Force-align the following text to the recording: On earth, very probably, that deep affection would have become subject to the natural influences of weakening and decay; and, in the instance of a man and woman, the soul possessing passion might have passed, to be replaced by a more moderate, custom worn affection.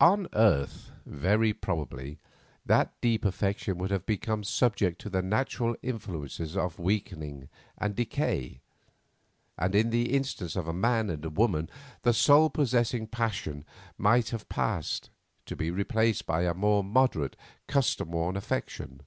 On 0.00 0.28
earth, 0.32 0.92
very 1.04 1.52
probably, 1.52 2.18
that 2.64 2.98
deep 3.02 3.22
affection 3.22 3.76
would 3.76 3.90
have 3.90 4.06
become 4.06 4.44
subject 4.44 4.98
to 5.02 5.10
the 5.10 5.20
natural 5.20 5.76
influences 5.82 6.56
of 6.56 6.78
weakening 6.78 7.50
and 7.76 7.94
decay; 7.94 8.60
and, 9.58 9.74
in 9.74 9.90
the 9.90 10.14
instance 10.14 10.56
of 10.56 10.66
a 10.66 10.72
man 10.72 11.10
and 11.10 11.36
woman, 11.36 11.68
the 12.00 12.14
soul 12.14 12.48
possessing 12.48 13.06
passion 13.06 13.66
might 13.98 14.30
have 14.30 14.48
passed, 14.48 15.10
to 15.44 15.54
be 15.54 15.70
replaced 15.70 16.24
by 16.24 16.44
a 16.44 16.54
more 16.54 16.82
moderate, 16.82 17.36
custom 17.68 18.12
worn 18.12 18.36
affection. 18.36 19.02